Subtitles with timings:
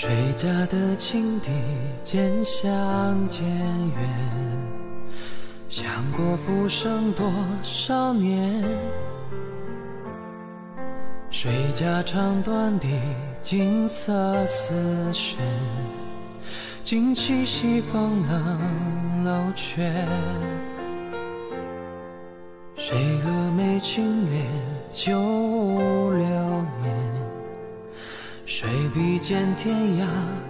[0.00, 1.50] 谁家的青笛
[2.04, 2.64] 渐响
[3.28, 4.08] 渐远，
[5.68, 7.28] 想过浮生多
[7.64, 8.62] 少年。
[11.30, 12.86] 谁家长短的
[13.42, 14.72] 锦瑟丝
[15.12, 15.36] 弦，
[16.84, 19.82] 惊起西风冷楼阙。
[22.76, 24.44] 谁蛾眉轻敛
[24.92, 26.24] 九流
[26.84, 27.07] 年？
[28.50, 30.06] 谁比肩天涯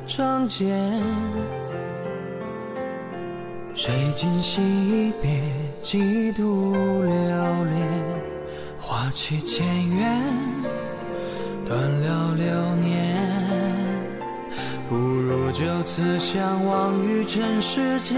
[0.07, 0.69] 仗剑？
[3.75, 5.29] 谁今夕一别
[5.81, 7.89] 几度流连？
[8.79, 10.23] 花期渐远，
[11.67, 13.19] 断了流年。
[14.89, 18.17] 不如就此相忘于尘世间。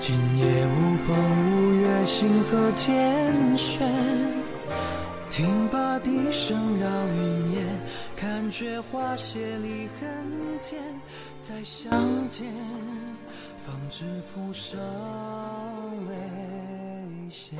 [0.00, 1.16] 今夜无风
[1.52, 4.37] 无月，星河天悬。
[5.38, 7.64] 听罢笛声绕云烟，
[8.16, 10.82] 看却花谢离恨天。
[11.40, 12.52] 再相见，
[13.56, 14.80] 方知浮生
[16.08, 17.56] 未歇。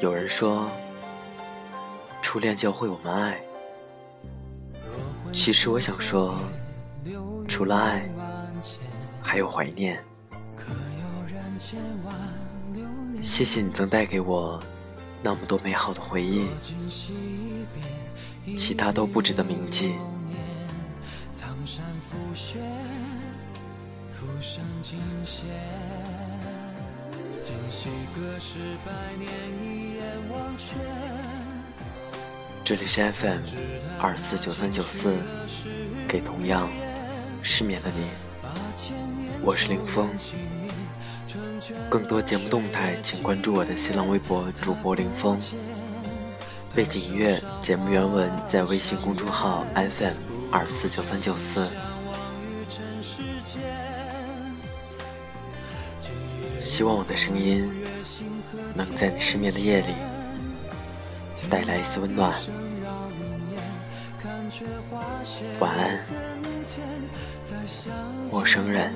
[0.00, 0.68] 有人说，
[2.20, 3.40] 初恋教会我们爱。
[5.32, 6.36] 其实我想说，
[7.46, 8.10] 除了爱，
[9.22, 10.04] 还有怀念。
[13.20, 14.62] 谢谢你曾带给我
[15.22, 16.46] 那么多美好的回忆，
[18.56, 19.96] 其他都不值得铭记。
[32.62, 33.40] 这里是 FM
[33.98, 35.16] 二四九三九四，
[36.06, 36.68] 给同样
[37.42, 38.06] 失眠的你，
[39.42, 40.08] 我是林峰。
[41.88, 45.38] 更多节目动态，请关注我的新浪微博主播林峰。
[46.74, 50.14] 背景音乐、节目原文在微信公众号 FM
[50.52, 51.68] 二四九三九四。
[56.60, 57.70] 希望我的声音
[58.74, 59.94] 能在你失眠的夜里
[61.48, 62.32] 带来一丝温暖。
[65.60, 66.00] 晚安，
[68.30, 68.92] 陌生人。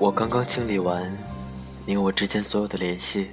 [0.00, 1.12] 我刚刚清理完
[1.84, 3.30] 你我之间所有的联系，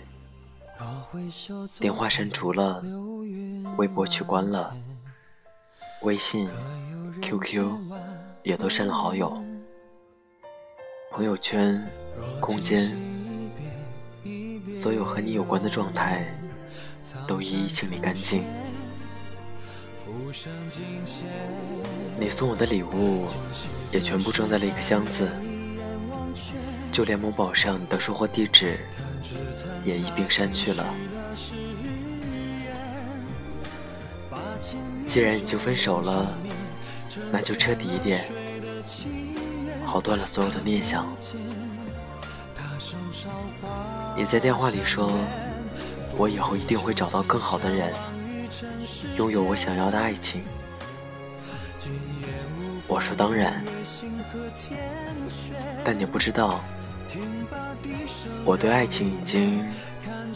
[1.80, 2.84] 电话删除了，
[3.78, 4.76] 微博取关了。
[6.06, 6.48] 微信、
[7.20, 7.80] QQ
[8.44, 9.44] 也都删了好友，
[11.10, 11.84] 朋友圈、
[12.40, 12.96] 空间，
[14.72, 16.24] 所有和你有关的状态
[17.26, 18.44] 都一一清理干净。
[22.20, 23.26] 你送我的礼物
[23.92, 25.28] 也全部装在了一个箱子，
[26.92, 28.78] 就连某宝上的收货地址
[29.84, 30.86] 也一并删去了。
[35.16, 36.28] 既然已经分手了，
[37.32, 38.20] 那就彻底一点，
[39.86, 41.08] 好断了所有的念想。
[44.18, 45.10] 你在电话里说，
[46.18, 47.94] 我以后一定会找到更好的人，
[49.16, 50.44] 拥有我想要的爱情。
[52.86, 53.64] 我说当然，
[55.86, 56.62] 但你不知道，
[58.44, 59.66] 我对爱情已经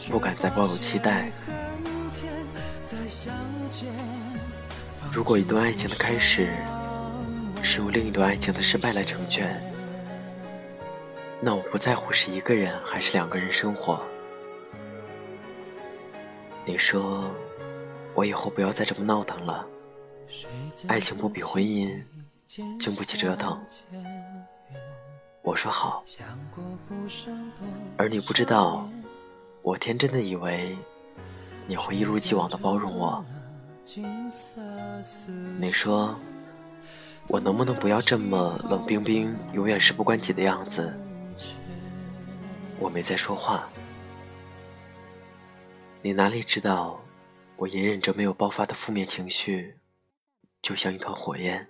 [0.10, 1.30] 不敢再抱有期待。
[5.12, 6.50] 如果一段爱情的开始
[7.64, 9.60] 是用另一段爱情的失败来成全，
[11.42, 14.02] 那我不在乎是一个人还是两个人生活。
[16.64, 17.30] 你说
[18.14, 19.66] 我以后不要再这么闹腾了，
[20.88, 22.02] 爱情不比婚姻
[22.80, 23.60] 经不起折腾。
[25.42, 26.04] 我说好，
[27.98, 28.88] 而你不知道，
[29.64, 30.78] 我天真的以为
[31.68, 33.26] 你会一如既往的包容我。
[35.60, 36.16] 你说，
[37.28, 40.94] 我能不能不要这么冷冰冰、永远事不关己的样子？
[42.78, 43.68] 我没在说话。
[46.04, 47.02] 你哪里知道，
[47.56, 49.80] 我隐忍着没有爆发的负面情绪，
[50.62, 51.68] 就像一团火焰，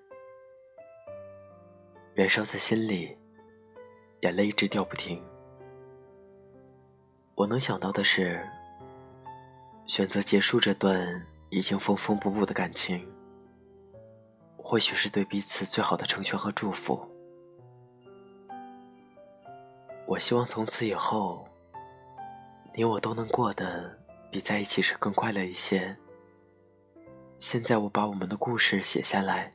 [2.13, 3.18] 燃烧在心里，
[4.22, 5.24] 眼泪一直掉不停。
[7.36, 8.45] 我能想到的是，
[9.86, 11.25] 选择结束这段。
[11.50, 13.07] 已经缝缝补补的感情，
[14.57, 17.07] 或许是对彼此最好的成全和祝福。
[20.06, 21.48] 我希望从此以后，
[22.75, 23.98] 你我都能过得
[24.31, 25.96] 比在一起时更快乐一些。
[27.40, 29.54] 现在我把我们的故事写下来，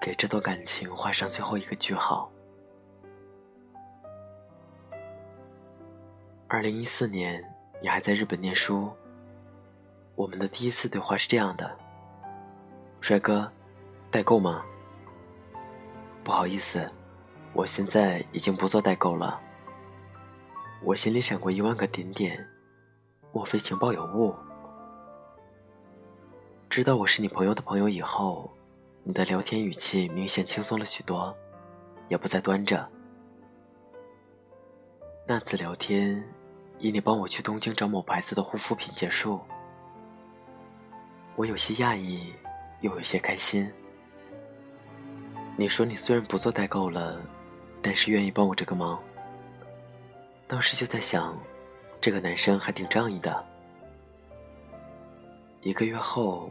[0.00, 2.30] 给这段感情画上最后一个句号。
[6.48, 7.42] 二零一四年，
[7.80, 8.90] 你还在日本念书。
[10.16, 11.78] 我们的第一次对话是这样的
[13.00, 13.52] ：“帅哥，
[14.10, 14.64] 代购吗？”
[16.24, 16.84] 不好意思。
[17.52, 19.40] 我现在已经不做代购了。
[20.82, 22.46] 我心里闪过一万个点点，
[23.32, 24.34] 莫非情报有误？
[26.68, 28.50] 知道我是你朋友的朋友以后，
[29.04, 31.34] 你的聊天语气明显轻松了许多，
[32.08, 32.86] 也不再端着。
[35.26, 36.22] 那次聊天
[36.78, 39.40] 以你帮我去东京找某牌子的护肤品结束，
[41.36, 42.32] 我有些讶异，
[42.80, 43.70] 又有些开心。
[45.56, 47.20] 你说你虽然不做代购了。
[47.82, 49.00] 但是愿意帮我这个忙，
[50.48, 51.38] 当时就在想，
[52.00, 53.46] 这个男生还挺仗义的。
[55.60, 56.50] 一个月后，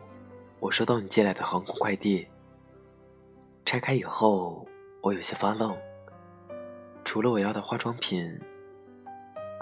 [0.62, 2.26] 我收到你寄来的航空快递，
[3.66, 4.66] 拆开以后，
[5.02, 5.76] 我有些发愣。
[7.04, 8.40] 除了我要的化妆品，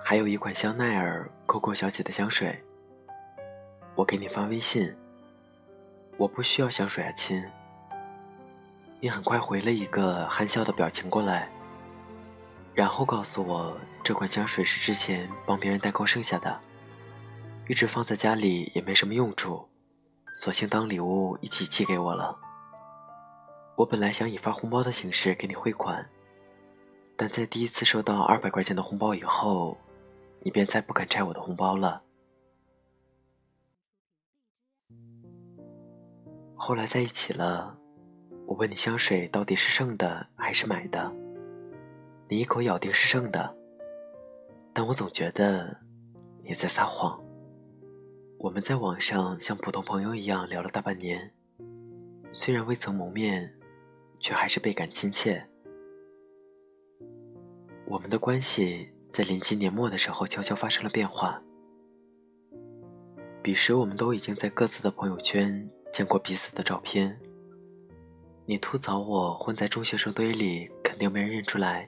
[0.04, 2.56] 还有一款香奈儿 COCO 小姐的香水。
[3.96, 4.96] 我给你发微信，
[6.18, 7.44] 我不需要香水啊，亲。
[9.00, 11.50] 你很快回了一个憨笑的表情过来。
[12.74, 16.60] 然后告诉我，这款香水是之前帮别人代购剩下的，
[17.68, 19.68] 一直放在家里也没什么用处，
[20.34, 22.38] 索性当礼物一起寄给我了。
[23.76, 26.08] 我本来想以发红包的形式给你汇款，
[27.18, 29.76] 但在第一次收到二百块钱的红包以后，
[30.42, 32.03] 你便再不肯拆我的红包了。
[36.66, 37.78] 后来在一起了，
[38.46, 41.14] 我问你香水到底是剩的还是买的？
[42.30, 43.54] 你一口咬定是剩的，
[44.72, 45.78] 但我总觉得
[46.42, 47.22] 你在撒谎。
[48.40, 51.34] 我们在网上像普通朋友一样聊了大半年，
[52.32, 53.54] 虽然未曾谋面，
[54.18, 55.46] 却还是倍感亲切。
[57.88, 61.44] 我们的关系在临近年末的时候悄悄发生了变化。
[63.42, 67.18] 彼时我们都已经在各自的朋友圈见过彼此的照片。
[68.48, 71.88] 你吐槽我混在中学生堆里，肯定没人认出来。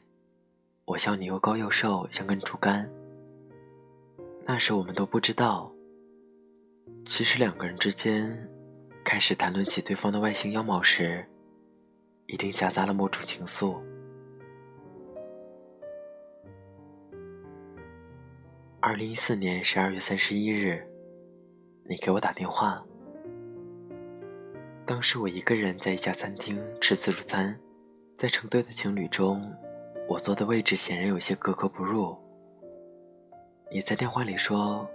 [0.86, 2.88] 我笑你又高又瘦，像根竹竿。
[4.46, 5.74] 那时我们都不知道，
[7.04, 8.48] 其实两个人之间
[9.04, 11.28] 开始谈论起对方的外形样貌时，
[12.28, 13.82] 一定夹杂了某种情愫。
[18.80, 20.88] 二零一四年十二月三十一日，
[21.90, 22.86] 你给我打电话。
[24.86, 27.60] 当时我一个人在一家餐厅吃自助餐，
[28.16, 29.52] 在成对的情侣中。
[30.08, 32.16] 我坐的位置显然有些格格不入。
[33.72, 34.88] 你在电话里说：“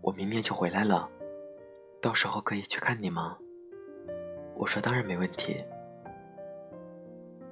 [0.00, 1.06] 我明天就回来了，
[2.00, 3.36] 到时候可以去看你吗？”
[4.56, 5.62] 我说：“当然没问题。”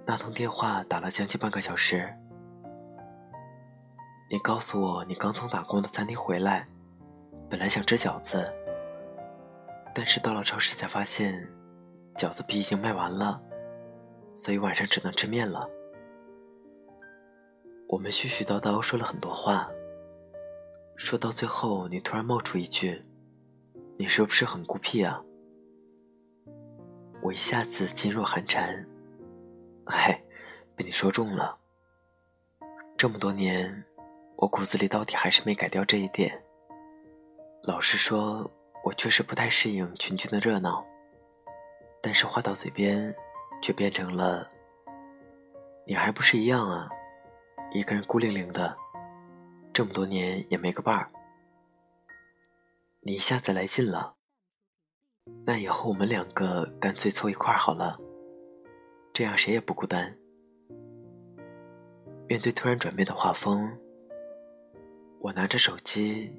[0.06, 2.10] 那通电话打了将近半个小时。
[4.30, 6.66] 你告诉我你刚从打工的餐厅回来，
[7.50, 8.42] 本来想吃饺子，
[9.94, 11.46] 但是到了超市才发现
[12.16, 13.40] 饺子皮已经卖完了，
[14.34, 15.68] 所以晚上只能吃面了。
[17.88, 19.68] 我们絮絮叨叨说了很多话，
[20.96, 23.02] 说到最后，你突然冒出一句
[23.98, 25.22] ：“你是不是很孤僻啊？”
[27.22, 28.86] 我一下子噤若寒蝉。
[29.86, 30.14] 嘿，
[30.76, 31.58] 被你说中了。
[32.96, 33.84] 这么多年，
[34.36, 36.42] 我骨子里到底还是没改掉这一点。
[37.62, 38.50] 老实说，
[38.84, 40.84] 我确实不太适应群居的热闹，
[42.04, 43.14] 但是话到嘴边，
[43.62, 44.46] 却变成了
[45.88, 46.86] ：“你还不是一样啊？”
[47.72, 48.76] 一个人孤零零的，
[49.72, 51.10] 这么多年也没个伴儿。
[53.00, 54.16] 你一下子来劲了，
[55.46, 57.98] 那以后我们两个干脆凑一块儿好了，
[59.14, 60.14] 这样谁也不孤单。
[62.28, 63.78] 面对突然转变的画风，
[65.20, 66.30] 我拿着手机，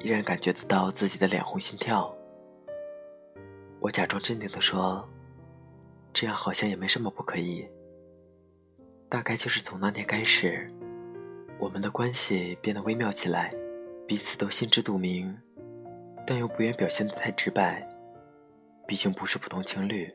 [0.00, 2.16] 依然感觉得到自己的脸红心跳。
[3.80, 5.08] 我假装镇定的说
[6.12, 7.66] ：“这样好像也没什么不可以。”
[9.08, 10.70] 大概就是从那天开始。
[11.58, 13.50] 我们的关系变得微妙起来，
[14.06, 15.36] 彼此都心知肚明，
[16.26, 17.86] 但又不愿表现得太直白，
[18.86, 20.08] 毕竟不是普通情侣。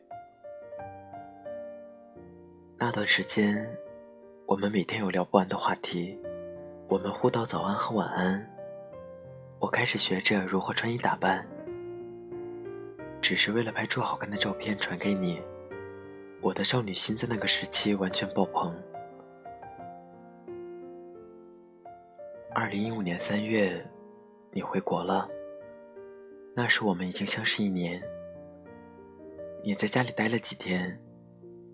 [2.77, 3.67] 那段时间，
[4.45, 6.19] 我们每天有聊不完的话题，
[6.87, 8.47] 我们互道早安和晚安。
[9.59, 11.47] 我开始学着如何穿衣打扮，
[13.27, 15.41] 只是为了拍出好看的照片传给你。
[16.43, 18.71] 我的少女心在那个时期完全爆棚。
[22.53, 23.83] 二零一五年三月，
[24.51, 25.27] 你回国了。
[26.55, 27.99] 那时我们已经相识一年。
[29.63, 30.95] 你在家里待了几天，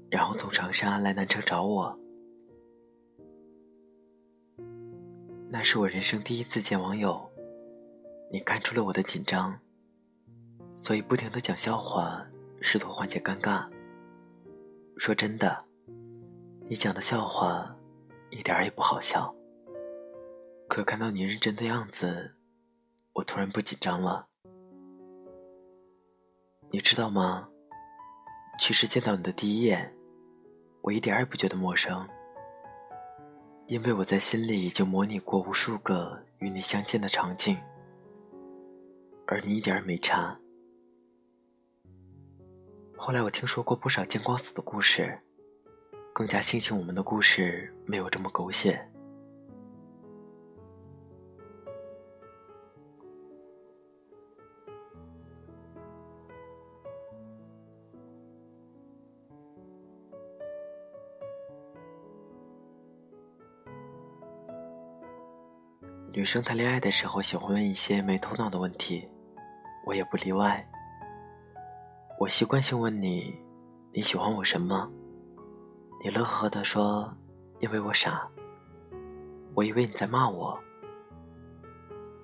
[0.10, 2.00] 然后从长沙来南城找我。
[5.50, 7.30] 那是我人生第一次见网友，
[8.32, 9.60] 你看出了我的紧张，
[10.74, 12.26] 所以不停的讲笑话，
[12.62, 13.68] 试图缓解尴尬。
[14.98, 15.66] 说真的，
[16.68, 17.76] 你讲的笑话
[18.30, 19.34] 一点儿也不好笑。
[20.68, 22.36] 可看到你认真的样子，
[23.14, 24.28] 我突然不紧张了。
[26.70, 27.50] 你知道吗？
[28.60, 29.94] 其实见到你的第一眼，
[30.82, 32.08] 我一点也不觉得陌生，
[33.68, 37.58] 因为我在心里已经模拟过无数个与你相见的场景，
[39.28, 40.38] 而你一点也没差。
[43.04, 45.18] 后来我听说过不少见光死的故事，
[46.14, 48.80] 更加庆幸我们的故事没有这么狗血。
[66.14, 69.04] 女生谈恋爱的时候喜欢问一些没头脑的问题，
[69.88, 70.71] 我也不例外。
[72.22, 73.36] 我习惯性问你
[73.92, 74.88] ：“你喜欢我什么？”
[76.06, 77.12] 你乐呵呵地说
[77.60, 78.30] ：“因为我傻。”
[79.56, 80.56] 我以为你在骂我，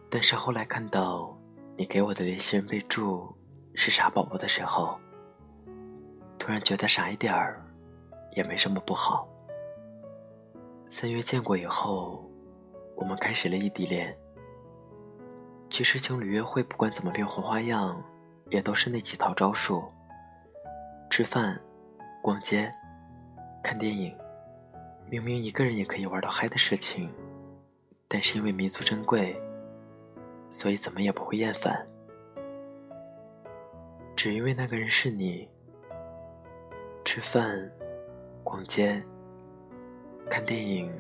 [0.08, 1.36] 但是后来看到
[1.76, 3.36] 你给我的联系人备注
[3.74, 4.96] 是“傻宝宝”的时候，
[6.38, 7.66] 突然觉得傻一点儿
[8.36, 9.28] 也没什么不好。
[10.92, 12.24] 三月见过以后。
[12.96, 14.16] 我们开始了异地恋。
[15.70, 18.04] 其实情侣约会不管怎么变换花样，
[18.50, 19.88] 也都是那几套招数：
[21.10, 21.60] 吃饭、
[22.22, 22.72] 逛街、
[23.64, 24.16] 看电影。
[25.10, 27.10] 明明一个人也可以玩到嗨的事情，
[28.08, 29.42] 但是因为弥足珍贵，
[30.50, 31.88] 所以怎么也不会厌烦。
[34.16, 35.48] 只因为那个人是你，
[37.06, 37.72] 吃饭、
[38.44, 39.02] 逛街、
[40.30, 40.92] 看电影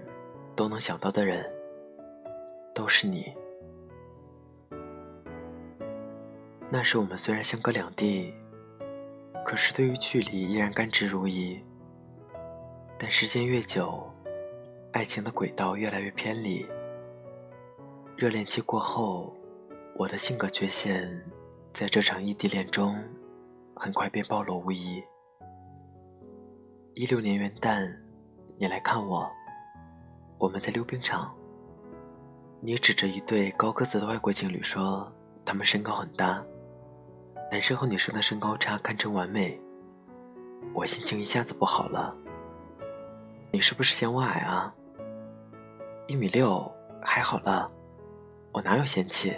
[0.55, 1.45] 都能想到的人。
[2.73, 3.35] 都是你。
[6.69, 8.33] 那时我们虽然相隔两地，
[9.45, 11.61] 可是对于距离依然甘之如饴。
[12.99, 14.11] 但时间越久，
[14.91, 16.67] 爱情的轨道越来越偏离。
[18.17, 19.33] 热恋期过后，
[19.95, 21.23] 我的性格缺陷
[21.71, 23.01] 在这场异地恋中
[23.73, 25.01] 很快便暴露无遗。
[26.95, 27.95] 一六年元旦，
[28.57, 29.29] 你来看我，
[30.37, 31.33] 我们在溜冰场。
[32.59, 35.09] 你指着一对高个子的外国情侣说
[35.45, 36.43] ：“他们身高很大，
[37.51, 39.59] 男生和女生的身高差堪称完美。”
[40.73, 42.15] 我心情一下子不好了。
[43.51, 44.73] 你是不是嫌我矮啊？
[46.07, 46.69] 一米六
[47.01, 47.71] 还好了，
[48.51, 49.35] 我哪有嫌弃？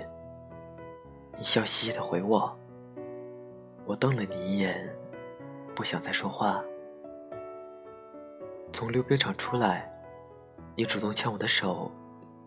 [1.37, 2.57] 你笑嘻嘻的回我。
[3.85, 4.93] 我瞪了你一眼，
[5.75, 6.63] 不想再说话。
[8.73, 9.91] 从溜冰场出来，
[10.75, 11.91] 你主动牵我的手。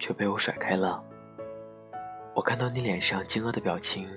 [0.02, 1.00] 却被我甩开了。
[2.34, 4.10] 我看到你脸上惊愕的表情，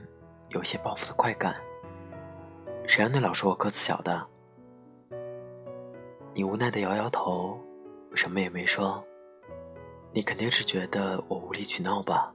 [0.49, 1.55] 有些报复的快感。
[2.87, 4.27] 谁让你老说我个子小的？
[6.33, 7.57] 你无奈的摇摇头，
[8.13, 9.03] 什么也没说。
[10.11, 12.33] 你肯定是觉得我无理取闹吧？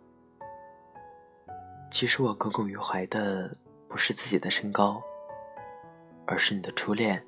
[1.90, 3.50] 其实我耿耿于怀的
[3.88, 5.02] 不是自己的身高，
[6.26, 7.26] 而是你的初恋，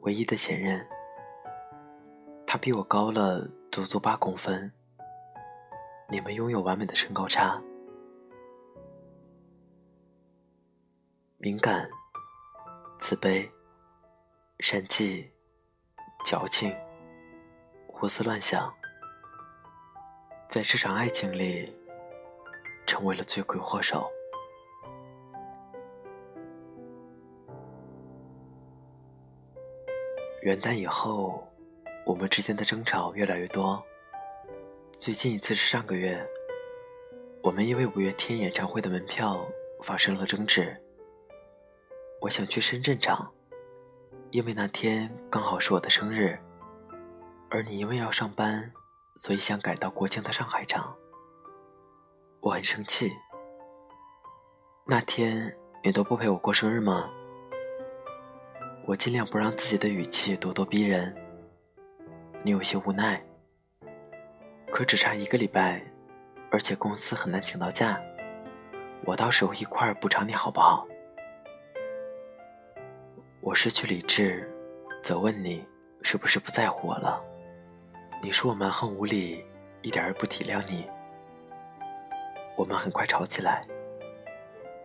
[0.00, 0.86] 唯一的前任。
[2.46, 4.70] 他比我高了足足八公分。
[6.08, 7.58] 你们拥有完美的身高差，
[11.44, 11.90] 敏感、
[13.00, 13.50] 自卑、
[14.60, 15.26] 善妒、
[16.24, 16.72] 矫情、
[17.88, 18.72] 胡思乱想，
[20.48, 21.64] 在这场爱情里
[22.86, 24.08] 成为了罪魁祸首。
[30.42, 31.44] 元旦以后，
[32.06, 33.84] 我们之间的争吵越来越多。
[34.96, 36.24] 最近一次是上个月，
[37.42, 39.44] 我们因为五月天演唱会的门票
[39.82, 40.80] 发生了争执。
[42.22, 43.28] 我想去深圳场，
[44.30, 46.38] 因为那天刚好是我的生日，
[47.50, 48.72] 而你因为要上班，
[49.16, 50.96] 所以想改到国庆的上海场。
[52.38, 53.10] 我很生气。
[54.86, 55.52] 那天
[55.82, 57.10] 你都不陪我过生日吗？
[58.86, 61.12] 我尽量不让自己的语气咄咄逼人。
[62.44, 63.20] 你有些无奈。
[64.70, 65.84] 可只差一个礼拜，
[66.52, 68.00] 而且公司很难请到假，
[69.04, 70.86] 我到时候一块儿补偿你好不好？
[73.44, 74.48] 我失去理智，
[75.02, 75.66] 责问你
[76.02, 77.20] 是不是不在乎我了？
[78.22, 79.44] 你说我蛮横无理，
[79.82, 80.88] 一点儿也不体谅你。
[82.56, 83.60] 我们很快吵起来，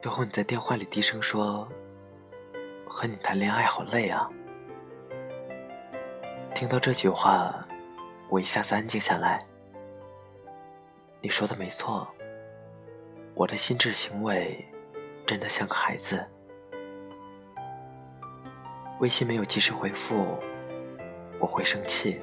[0.01, 1.69] 最后你在电话里低声说
[2.89, 4.27] ：“和你谈恋爱好累啊。”
[6.55, 7.63] 听到这句话，
[8.27, 9.37] 我一下子安静下来。
[11.21, 12.07] 你说的没错，
[13.35, 14.67] 我的心智行为
[15.27, 16.25] 真的像个孩子。
[18.99, 20.39] 微信没有及时回复，
[21.39, 22.19] 我会生气；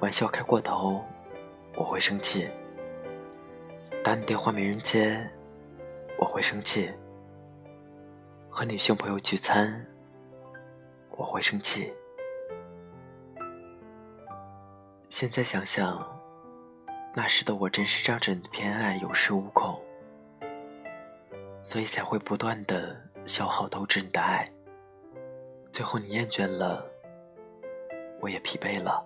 [0.00, 1.04] 玩笑开过头，
[1.76, 2.48] 我会生气；
[4.02, 5.24] 打你电话没人接，
[6.18, 6.88] 我会生气；
[8.50, 9.86] 和女性朋友聚餐，
[11.10, 11.92] 我会生气。
[15.08, 16.04] 现在想想，
[17.14, 19.80] 那时的我真是仗着你的偏爱有恃无恐，
[21.62, 24.44] 所以才会不断的消耗透支你的爱。
[25.78, 26.84] 最后你厌倦了，
[28.20, 29.00] 我也疲惫了。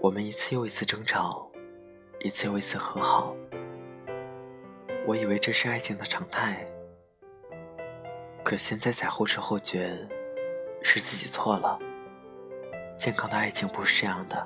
[0.00, 1.48] 我们一次又一次争吵，
[2.24, 3.36] 一次又一次和好。
[5.06, 6.66] 我以为这是爱情的常态，
[8.42, 9.96] 可现在才后知后觉，
[10.82, 11.78] 是自己错了。
[12.96, 14.44] 健康的爱情不是这样的。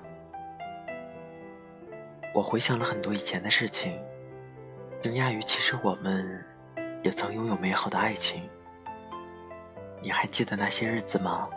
[2.34, 3.98] 我回想了很多以前的事情。
[5.02, 6.40] 惊讶于，其实我们
[7.02, 8.48] 也曾拥有美好的爱情。
[10.00, 11.48] 你还记得那些日子吗？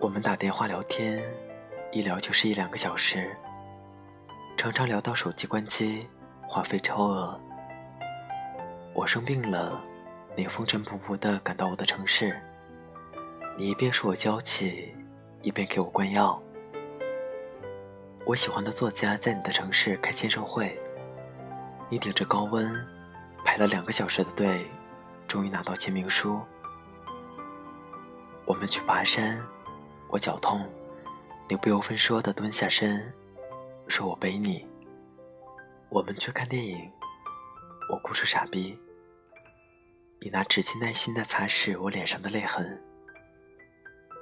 [0.00, 1.22] 我们打电话聊天，
[1.92, 3.36] 一聊就是一两个小时，
[4.56, 6.08] 常常聊到手机关机，
[6.42, 7.40] 话费超额。
[8.92, 9.80] 我生病了，
[10.34, 12.36] 你风尘仆仆地赶到我的城市，
[13.56, 14.92] 你一边说我娇气，
[15.40, 16.42] 一边给我灌药。
[18.24, 20.76] 我喜欢的作家在你的城市开签售会。
[21.88, 22.84] 你顶着高温
[23.44, 24.68] 排了两个小时的队，
[25.28, 26.40] 终于拿到签名书。
[28.44, 29.40] 我们去爬山，
[30.08, 30.68] 我脚痛，
[31.48, 33.12] 你不由分说的蹲下身，
[33.86, 34.66] 说我背你。
[35.88, 36.90] 我们去看电影，
[37.90, 38.76] 我哭成傻逼。
[40.20, 42.82] 你拿纸巾耐心的擦拭我脸上的泪痕。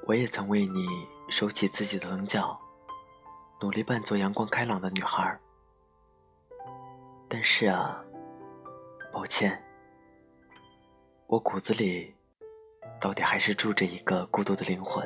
[0.07, 0.87] 我也曾为你
[1.31, 2.61] 收起自己的棱角，
[3.63, 5.39] 努力扮作阳光开朗的女孩。
[7.37, 8.01] 但是啊，
[9.13, 9.61] 抱歉，
[11.27, 12.15] 我骨子里
[13.01, 15.05] 到底还是住着一个孤独的灵魂。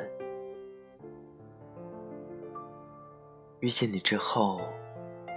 [3.60, 4.60] 遇见你之后，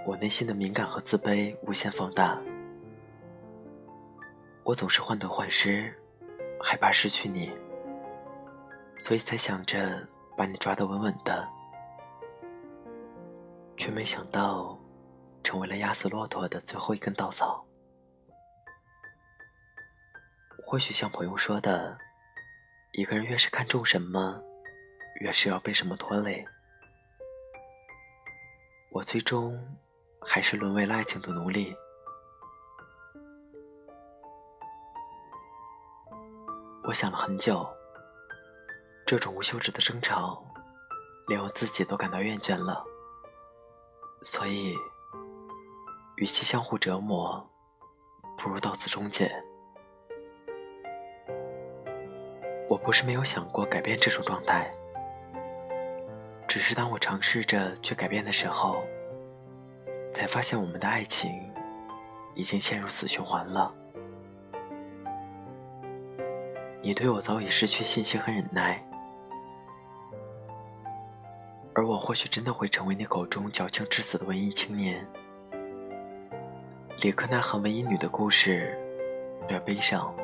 [0.06, 2.38] 我内心的敏感和自卑无限放大。
[4.62, 5.98] 我总是患得患失，
[6.60, 7.50] 害怕失去你，
[8.98, 11.48] 所以才想着把你抓得稳稳的，
[13.78, 14.78] 却没想到。
[15.42, 17.66] 成为了压死骆驼的最后一根稻草。
[20.64, 21.98] 或许像朋友说的，
[22.92, 24.40] 一个人越是看重什么，
[25.20, 26.42] 越是要被什么拖累。
[28.90, 29.58] 我最终
[30.20, 31.76] 还是沦为了爱情的奴隶。
[36.84, 37.68] 我想了很久，
[39.06, 40.42] 这种无休止的争吵，
[41.28, 42.82] 连我自己都感到厌倦了，
[44.22, 44.74] 所以。
[46.22, 47.44] 与其相互折磨，
[48.38, 49.28] 不如到此终结。
[52.68, 54.70] 我不是没有想过改变这种状态，
[56.46, 58.84] 只是当我尝试着去改变的时候，
[60.14, 61.52] 才发现我们的爱情
[62.36, 63.74] 已经陷入死循环了。
[66.80, 68.80] 你对我早已失去信心和忍耐，
[71.74, 75.04] 而我或许真的会成为你口中矫情至死的文艺青年。
[77.02, 78.78] 里克那和文艺女的故事，
[79.48, 80.14] 略悲伤。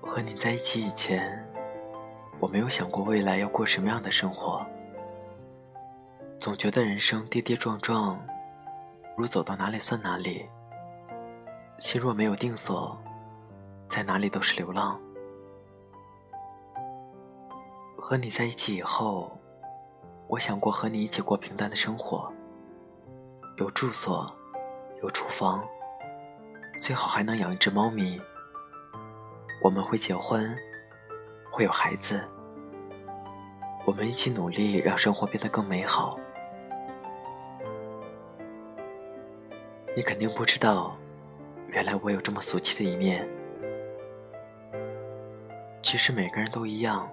[0.00, 1.48] 和你在一起以前，
[2.40, 4.66] 我没有想过未来要过什么样的生活。
[6.40, 8.20] 总觉得人生跌跌撞撞，
[9.16, 10.44] 如走到哪里算哪里。
[11.78, 13.00] 心若没有定所，
[13.88, 15.00] 在哪里都是流浪。
[17.96, 19.38] 和你在一起以后。
[20.26, 22.32] 我想过和你一起过平淡的生活，
[23.58, 24.26] 有住所，
[25.02, 25.62] 有厨房，
[26.80, 28.20] 最好还能养一只猫咪。
[29.62, 30.56] 我们会结婚，
[31.50, 32.22] 会有孩子，
[33.84, 36.18] 我们一起努力让生活变得更美好。
[39.94, 40.96] 你肯定不知道，
[41.68, 43.28] 原来我有这么俗气的一面。
[45.82, 47.08] 其实每个人都一样，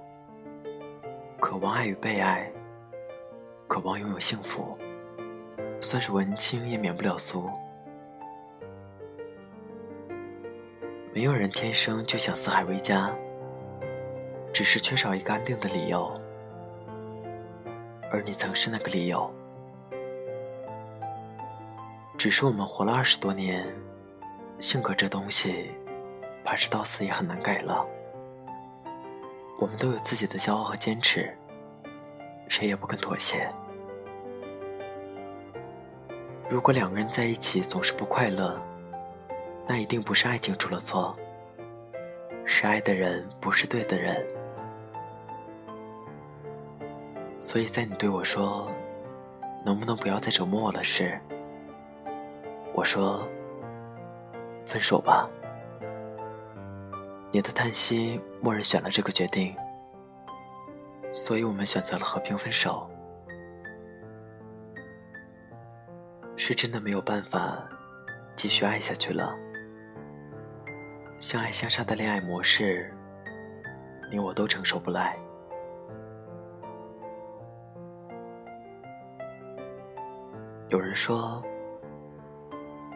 [1.39, 2.51] 渴望爱与被爱。
[3.71, 4.77] 渴望拥有幸福，
[5.79, 7.49] 算是文青也免不了俗。
[11.13, 13.09] 没有人天生就想四海为家，
[14.51, 16.13] 只是缺少一个安定的理由。
[18.11, 19.33] 而你曾是那个理由。
[22.17, 23.73] 只是我们活了二十多年，
[24.59, 25.71] 性格这东西，
[26.43, 27.85] 怕是到死也很难改了。
[29.57, 31.33] 我们都有自己的骄傲和坚持，
[32.51, 33.49] 谁也不肯妥协。
[36.49, 38.61] 如果两个人在一起总是不快乐，
[39.65, 41.15] 那一定不是爱情出了错，
[42.43, 44.21] 是爱的人不是对的人。
[47.39, 48.69] 所以在你对我说
[49.63, 51.17] “能不能不要再折磨我了”时，
[52.73, 53.25] 我说
[54.67, 55.29] ：“分手吧。”
[57.31, 59.55] 你的叹息，默认选了这个决定，
[61.13, 62.89] 所以我们选择了和平分手。
[66.35, 67.69] 是真的没有办法
[68.35, 69.35] 继续爱下去了。
[71.19, 72.91] 相爱相杀的恋爱模式，
[74.09, 75.15] 你我都承受不来。
[80.69, 81.43] 有人说，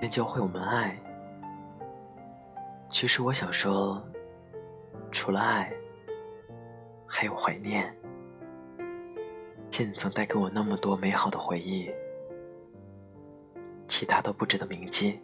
[0.02, 0.98] 愿教会我们爱。
[2.90, 4.02] 其实我想说，
[5.12, 5.72] 除了爱，
[7.06, 7.96] 还有怀念。
[9.78, 11.94] 见你曾带给我那么多美好的回忆。
[13.90, 15.20] 其他都不值得铭记。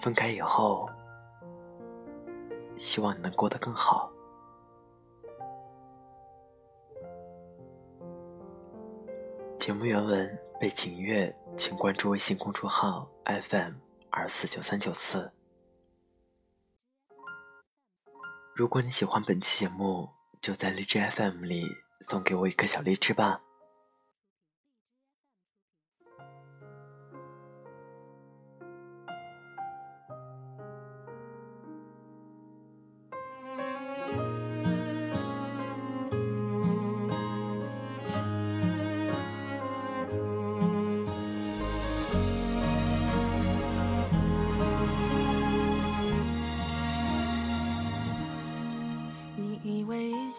[0.00, 0.88] 分开以后，
[2.76, 4.12] 希望你能过得更好。
[9.58, 13.72] 节目原文、背景音乐，请关注微信公众号 FM
[14.10, 15.28] 二四九三九四。
[18.60, 20.10] 如果你喜欢本期节目，
[20.42, 21.64] 就在荔枝 FM 里
[22.02, 23.40] 送给我一颗小荔枝吧。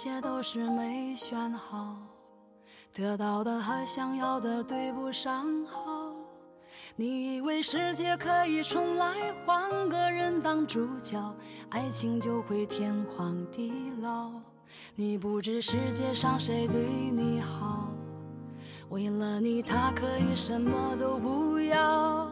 [0.02, 1.96] 一切都是没选好，
[2.92, 6.12] 得到的和想要的对不上号。
[6.96, 9.14] 你以为世界可以重来，
[9.46, 11.24] 换个人当主角，
[11.70, 14.32] 爱情就会天荒地老。
[14.96, 17.92] 你不知世界上谁对你好，
[18.92, 22.30] 为了你他可以什么都不要。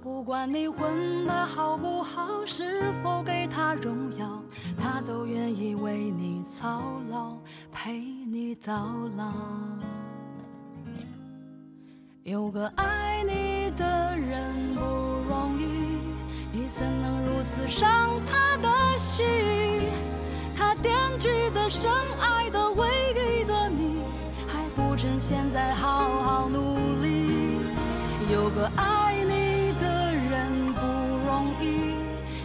[0.00, 4.40] 不管你混得好不好，是否给他荣耀，
[4.80, 6.80] 他都愿意为你操
[7.10, 7.36] 劳，
[7.72, 9.32] 陪你到老。
[12.22, 14.80] 有个爱你的人不
[15.28, 15.98] 容易，
[16.52, 19.26] 你怎能如此伤他的心？
[20.56, 24.00] 他惦记的、深爱的、唯一的你，
[24.46, 25.87] 还不趁现在好。
[28.76, 30.80] 爱你的人不
[31.26, 31.94] 容易。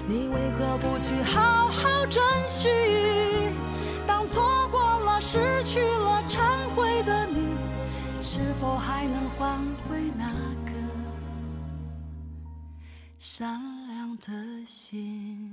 [0.07, 2.69] 你为何不去好好珍惜？
[4.05, 7.55] 当错过了、失去了、忏悔的你，
[8.21, 9.59] 是否还能换
[9.89, 10.25] 回那
[10.65, 10.71] 个
[13.19, 15.52] 善良的心？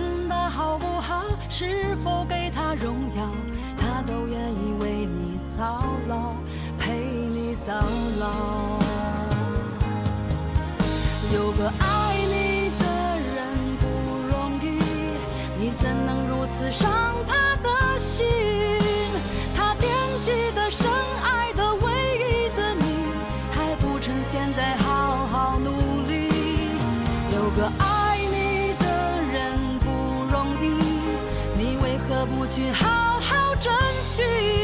[1.53, 3.29] 是否给他荣耀，
[3.77, 6.33] 他都愿意为你操劳，
[6.79, 7.75] 陪你到
[8.19, 8.79] 老。
[11.33, 12.85] 有个爱你的
[13.35, 13.85] 人不
[14.31, 14.79] 容易，
[15.59, 16.89] 你怎能如此伤
[33.61, 33.71] 珍
[34.01, 34.60] 惜？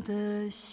[0.00, 0.65] 的心。